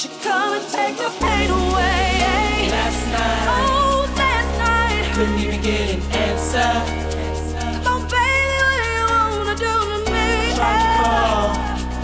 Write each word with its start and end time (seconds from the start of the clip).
Come 0.00 0.54
and 0.54 0.66
take 0.72 0.96
the 0.96 1.10
pain 1.20 1.50
away? 1.50 2.68
Last 2.70 3.06
night, 3.12 3.46
Oh, 3.48 4.08
last 4.16 4.58
night. 4.58 5.14
couldn't 5.14 5.38
even 5.38 5.60
get 5.60 5.90
an 5.94 6.00
answer. 6.12 6.72
Oh, 7.84 8.00
baby, 8.08 8.56
what 8.64 8.80
you 8.88 9.02
wanna 9.12 9.54
do 9.56 9.74
to 9.92 9.98
me? 10.10 10.54
To 10.54 10.64
call, 11.02 11.48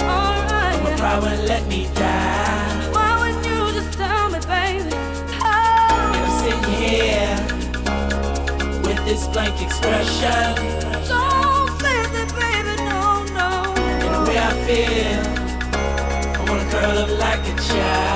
Alright. 0.05 0.83
but 0.85 0.93
pride 0.99 1.23
wouldn't 1.23 1.45
let 1.49 1.67
me 1.69 1.89
die. 1.95 2.91
Why 2.93 3.19
wouldn't 3.19 3.47
you 3.47 3.73
just 3.81 3.97
tell 3.97 4.29
me, 4.29 4.41
baby? 4.41 4.93
And 5.41 6.17
I'm 6.21 6.31
sitting 6.41 6.65
here 6.85 7.39
with 8.85 9.01
this 9.07 9.27
blank 9.29 9.57
expression. 9.63 10.55
don't 11.09 11.71
say 11.81 11.99
that, 12.13 12.29
baby, 12.37 12.75
no, 12.91 13.25
no. 13.33 13.49
And 14.05 14.15
the 14.15 14.21
way 14.29 14.39
I 14.39 14.53
feel, 14.67 15.36
Wanna 16.77 16.89
up 16.89 17.19
like 17.19 17.49
a 17.49 17.55
child. 17.59 18.16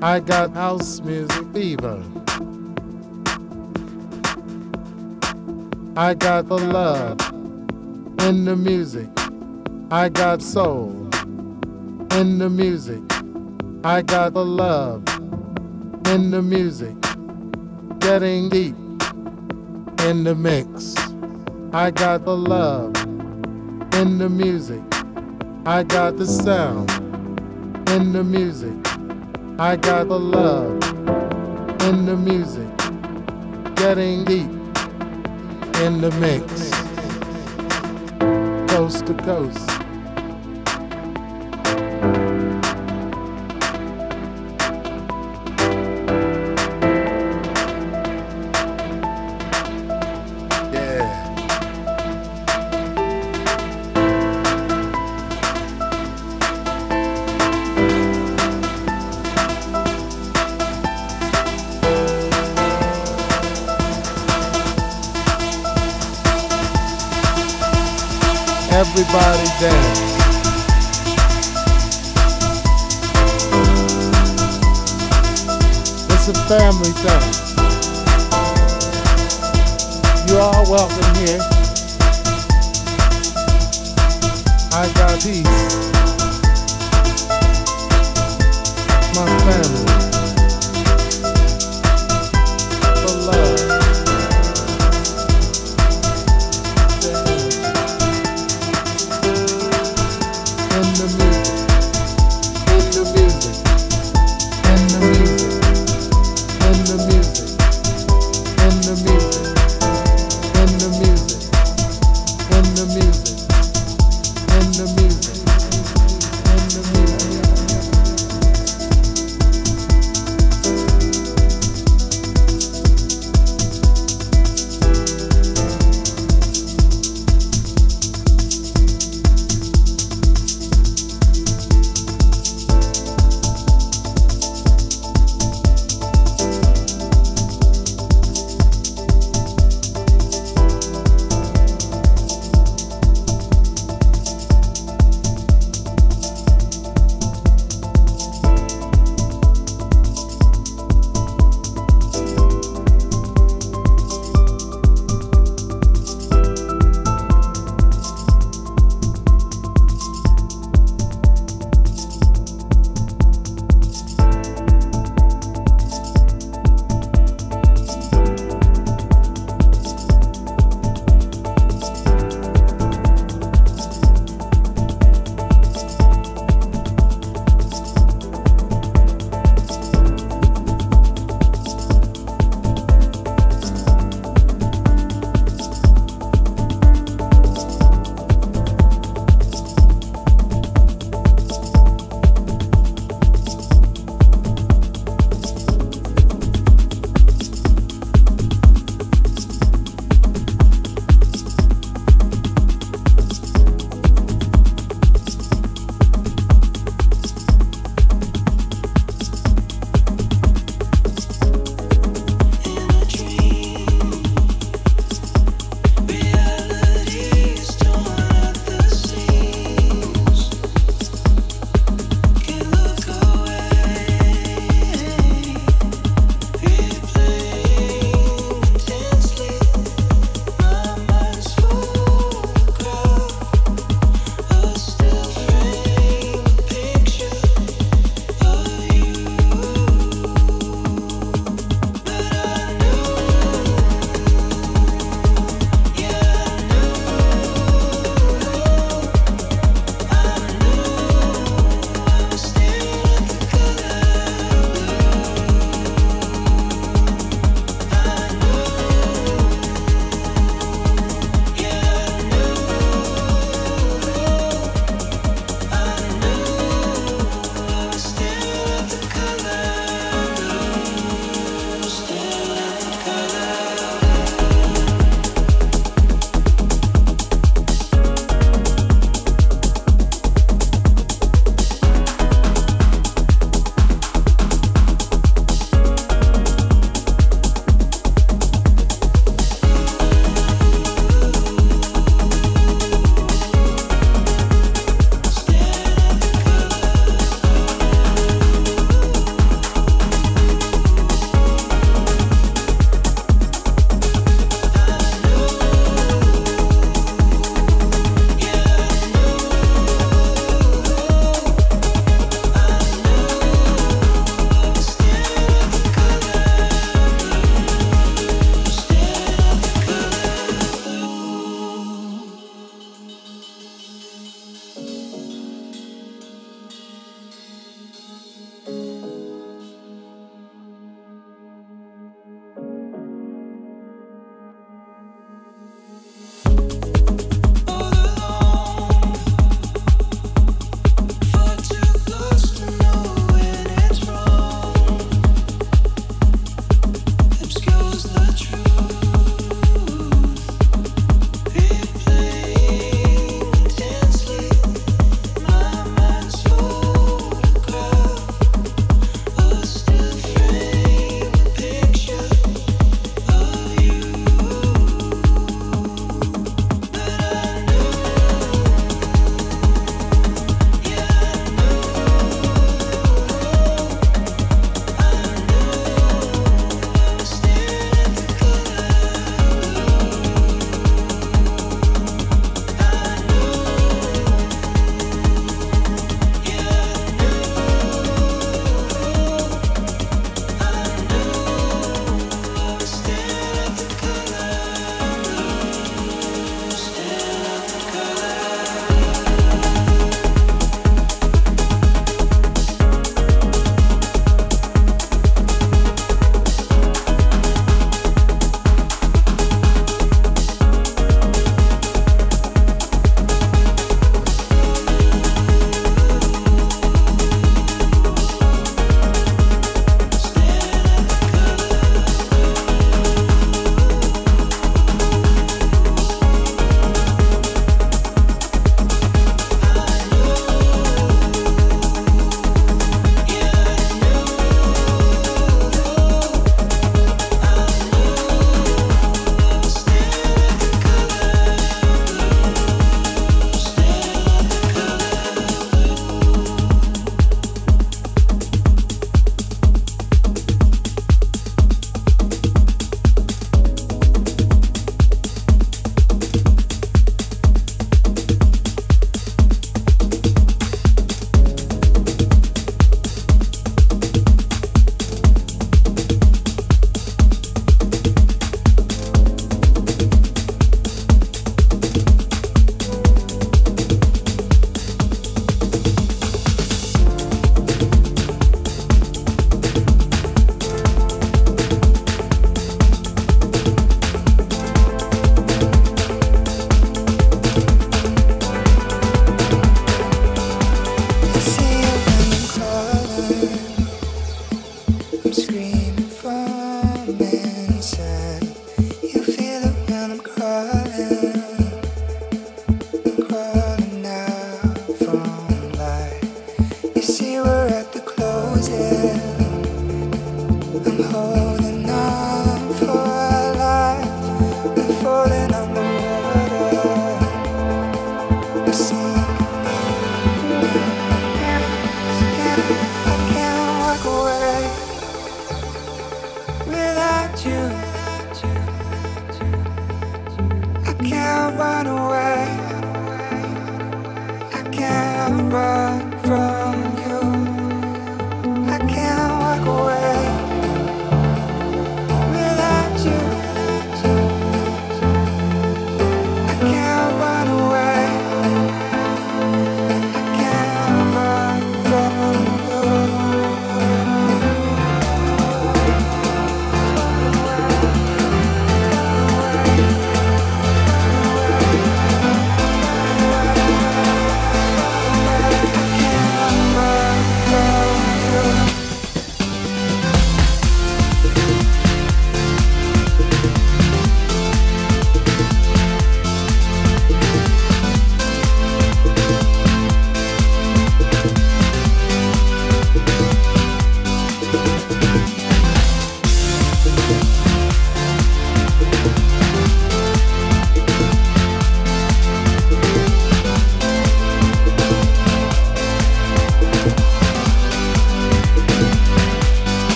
I 0.00 0.20
got 0.20 0.54
house 0.54 1.00
music 1.00 1.44
fever. 1.52 2.00
I 5.96 6.14
got 6.14 6.48
the 6.48 6.56
love 6.56 7.18
in 8.20 8.44
the 8.44 8.54
music. 8.54 9.08
I 9.90 10.08
got 10.08 10.40
soul 10.40 11.08
in 12.12 12.38
the 12.38 12.48
music. 12.48 13.02
I 13.82 14.02
got 14.02 14.34
the 14.34 14.44
love 14.44 15.02
in 16.06 16.30
the 16.30 16.42
music 16.42 16.94
getting 17.98 18.50
deep 18.50 18.76
in 20.04 20.22
the 20.22 20.36
mix. 20.36 20.94
I 21.72 21.90
got 21.90 22.24
the 22.24 22.36
love 22.36 22.94
in 23.94 24.18
the 24.18 24.28
music. 24.28 24.82
I 25.66 25.82
got 25.82 26.16
the 26.16 26.26
sound 26.26 26.88
in 27.90 28.12
the 28.12 28.22
music. 28.22 28.87
I 29.60 29.74
got 29.74 30.06
the 30.06 30.16
love 30.16 30.80
in 31.82 32.06
the 32.06 32.16
music. 32.16 32.68
Getting 33.74 34.24
deep 34.24 34.48
in 35.82 36.00
the 36.00 36.12
mix. 36.20 36.70
Coast 38.72 39.06
to 39.06 39.14
coast. 39.14 39.67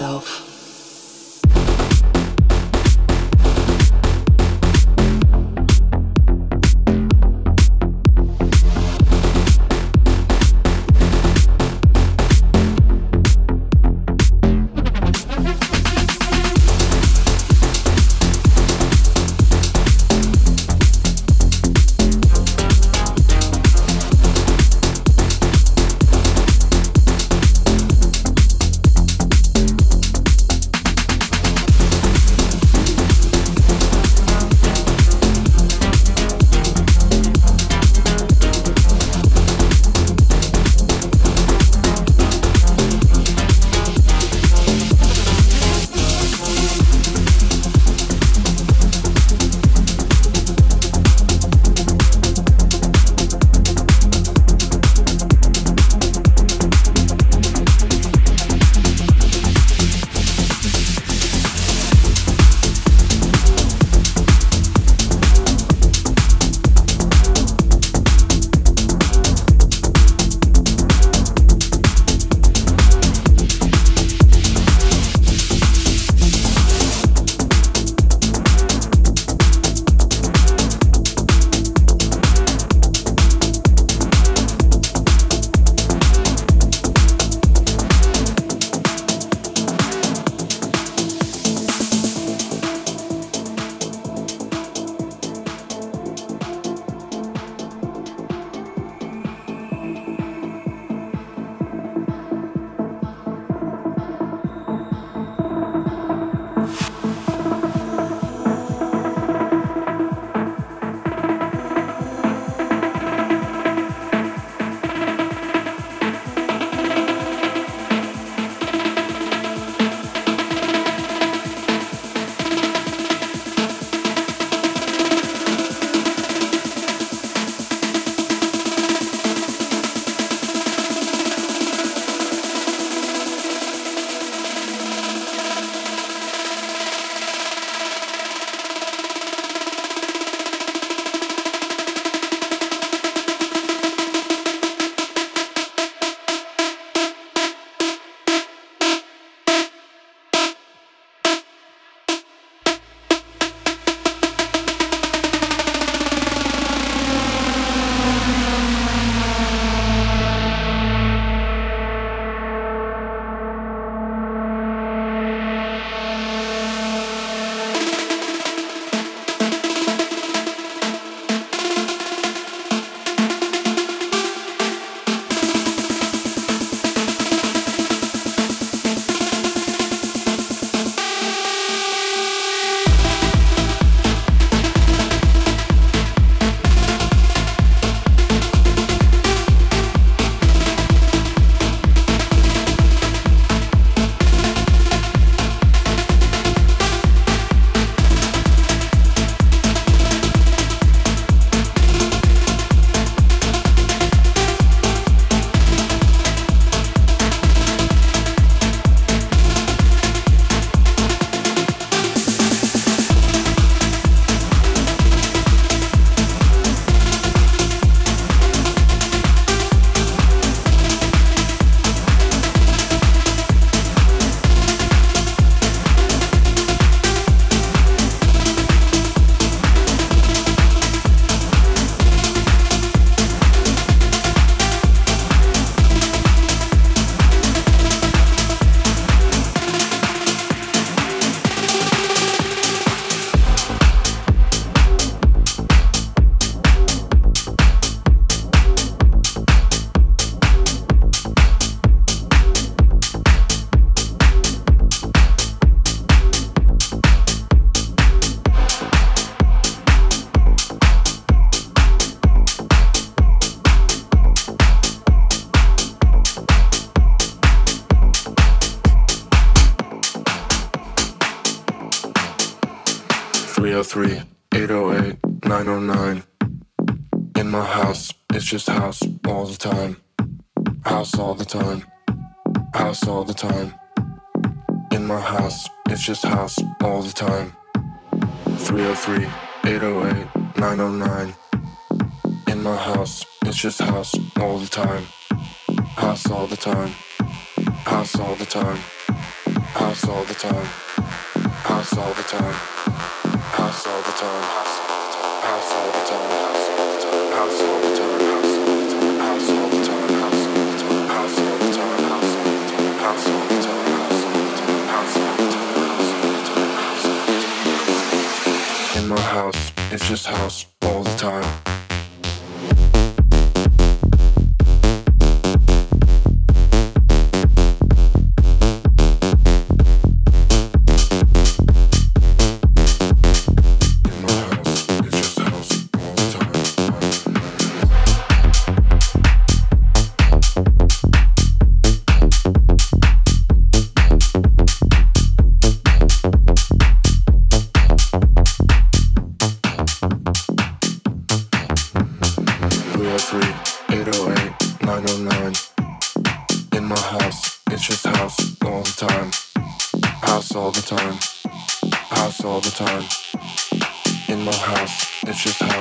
Enjoy 0.00 0.37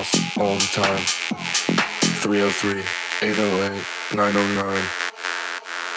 house 0.07 0.37
all 0.37 0.55
the 0.55 0.69
time. 0.73 1.03
303, 2.21 2.83
808, 3.21 3.83
909. 4.15 4.83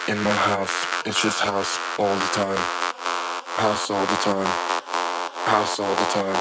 In 0.09 0.23
my 0.23 0.31
house, 0.31 0.73
it's 1.05 1.21
just 1.21 1.39
house 1.39 1.77
all 1.99 2.13
the 2.13 2.31
time. 2.33 2.57
House 3.45 3.89
all 3.89 4.05
the 4.05 4.15
time. 4.15 4.45
House 5.45 5.79
all 5.79 5.95
the 5.95 6.05
time. 6.11 6.35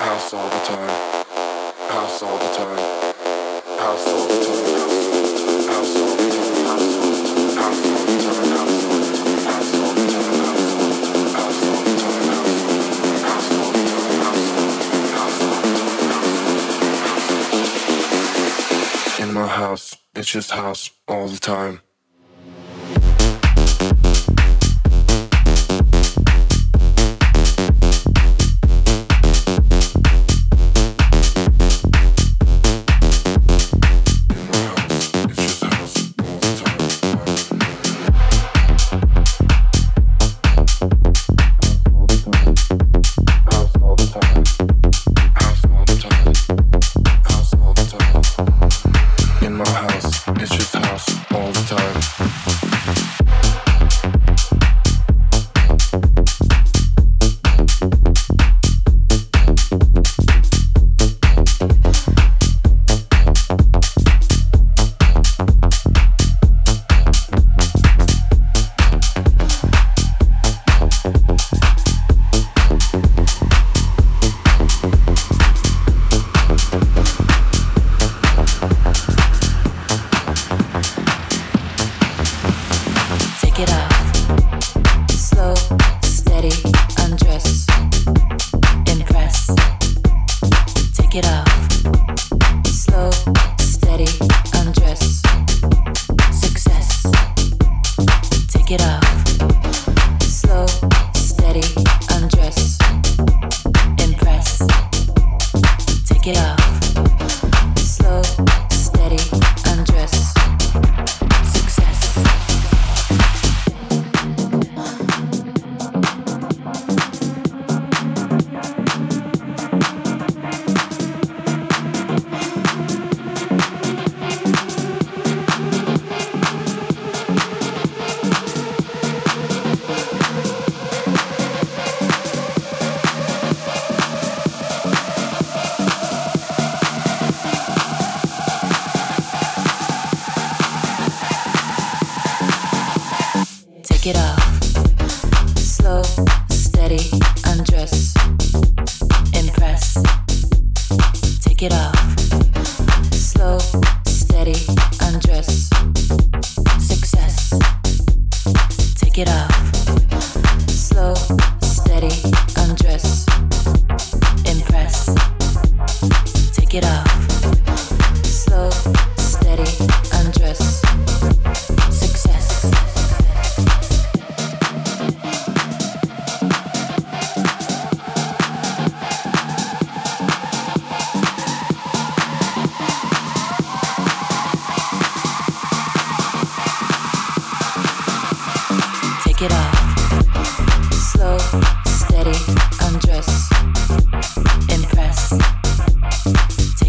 House 0.00 0.34
all 0.34 0.48
the 0.48 0.64
time. 0.64 0.90
House 1.88 2.22
all 2.22 2.38
the 2.38 2.54
time. 2.54 2.78
House 3.78 4.08
all 4.08 4.28
the 4.28 4.44
time. 4.44 5.68
House 5.68 5.96
all 5.96 6.16
the 6.16 6.16
time. 6.16 6.25
just 20.26 20.50
house 20.50 20.90
all 21.08 21.28
the 21.28 21.38
time. 21.38 21.80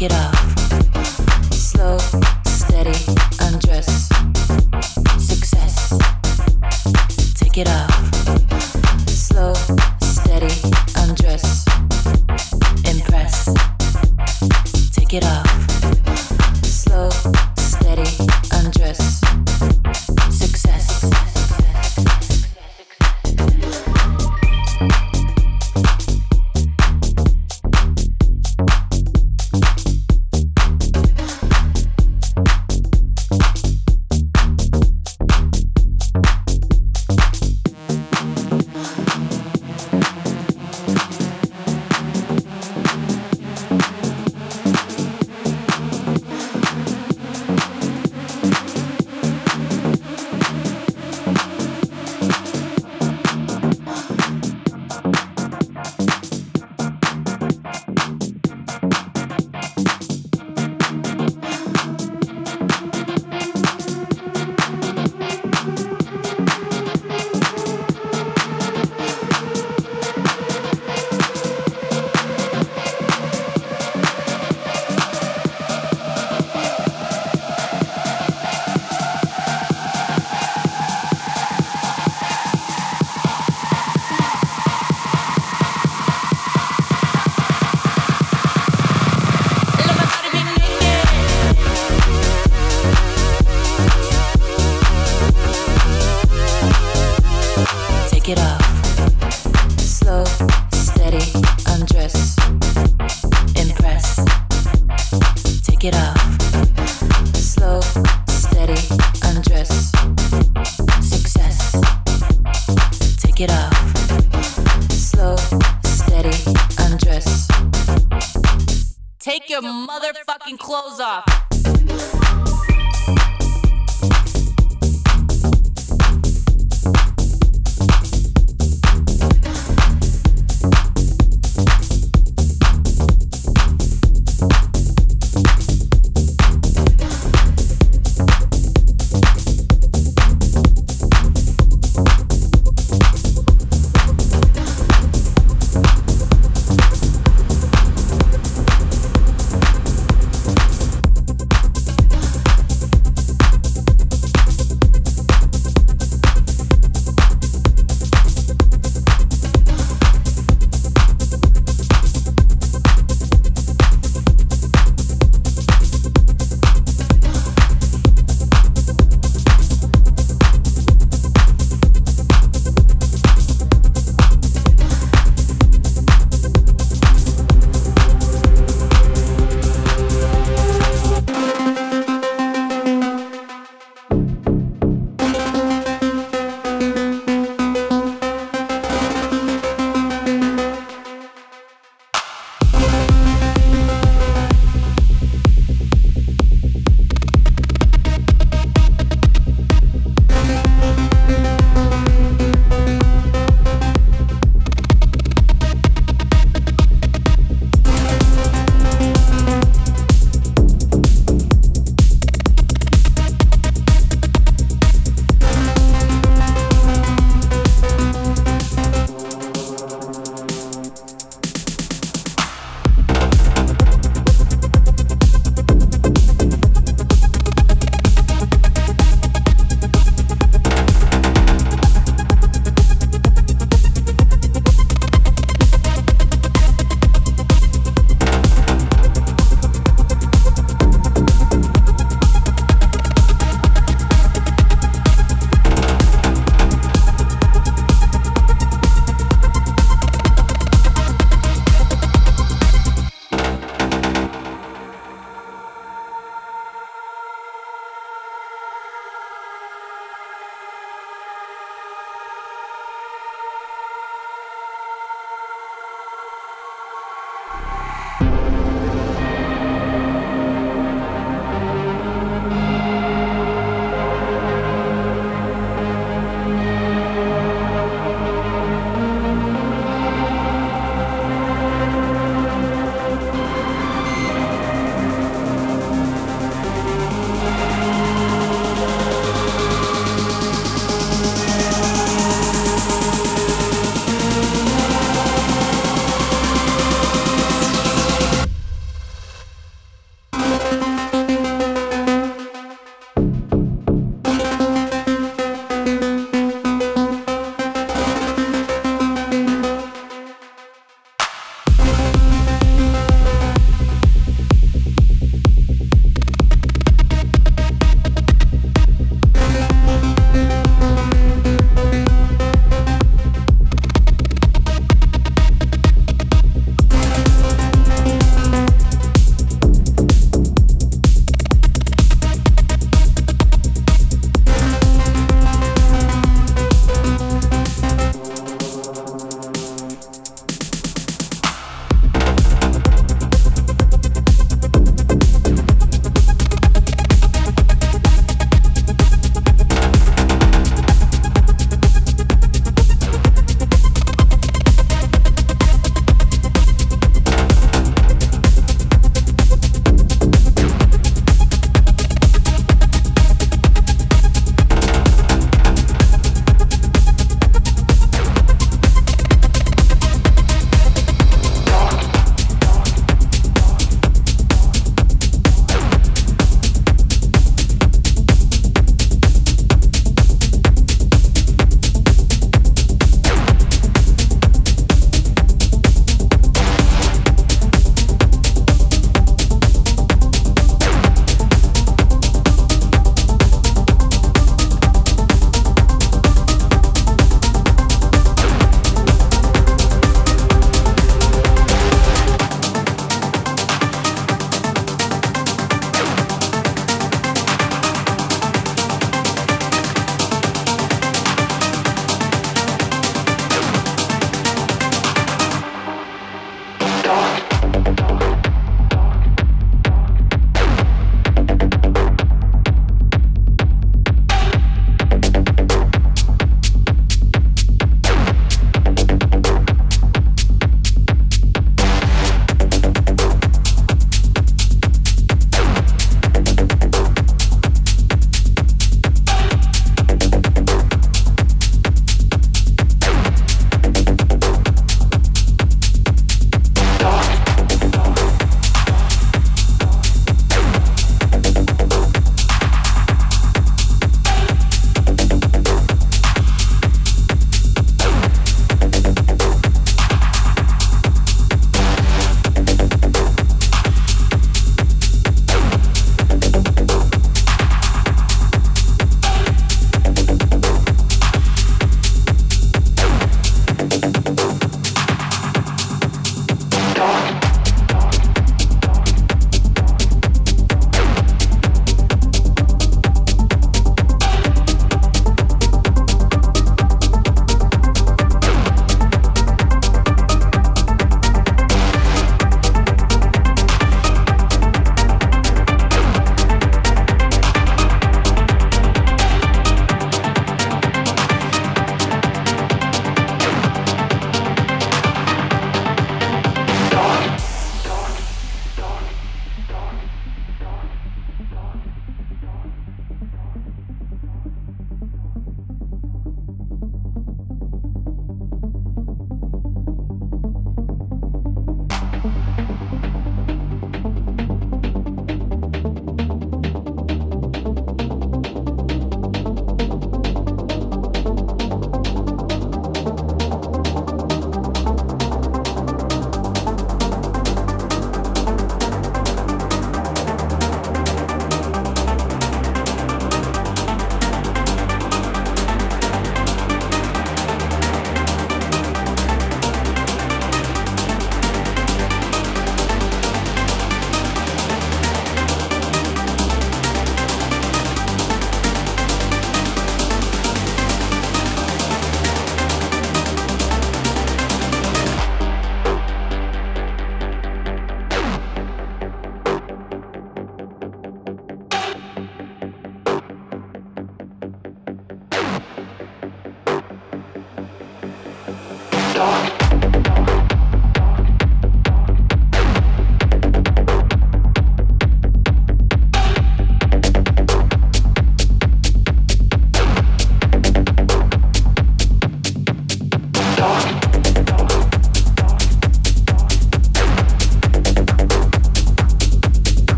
Get 0.00 0.14
up. 0.14 0.49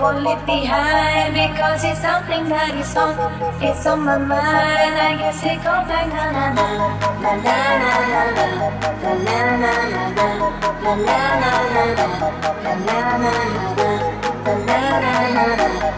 Won't 0.00 0.22
leave 0.24 0.44
behind 0.46 1.34
because 1.34 1.84
it's 1.84 2.00
something 2.00 2.48
that 2.48 2.74
is 2.74 2.96
on, 2.96 3.12
it's 3.62 3.86
on 3.86 4.00
my 4.00 4.16
mind. 4.16 4.96
I 4.96 5.16
guess 5.18 5.42
it 5.44 5.56
goes 5.60 5.88
like 5.92 6.08
na 6.08 6.30
na 6.32 6.52
na. 6.56 6.66
Na 7.20 7.32
na 7.36 7.56
na. 7.80 7.92
Na 9.04 9.12
na 9.26 9.38
na. 9.60 9.72
Na 10.80 10.94
na 10.96 11.20
na. 11.40 11.52
Na 12.40 12.94
na 14.56 14.88
na 15.00 15.12
na 15.34 15.44
na 15.56 15.89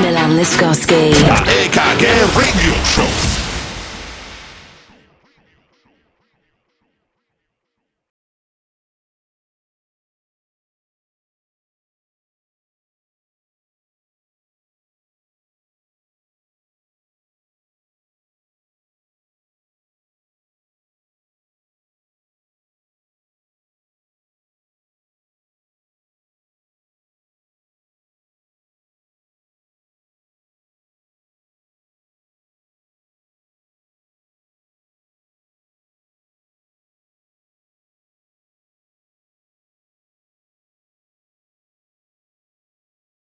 Milan 0.00 0.36
Lieskovský 0.36 1.14